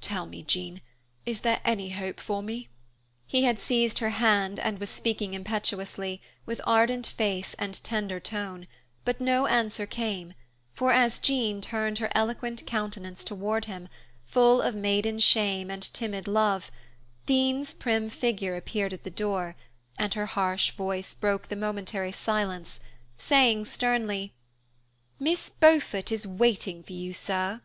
[0.00, 0.80] Tell me, Jean,
[1.26, 2.68] is there any hope for me?"
[3.26, 8.66] He had seized her hand and was speaking impetuously, with ardent face and tender tone,
[9.04, 10.32] but no answer came,
[10.72, 13.90] for as Jean turned her eloquent countenance toward him,
[14.24, 16.70] full of maiden shame and timid love,
[17.26, 19.54] Dean's prim figure appeared at the door,
[19.98, 22.80] and her harsh voice broke the momentary silence,
[23.18, 24.32] saying, sternly,
[25.20, 27.60] "Miss Beaufort is waiting for you, sir."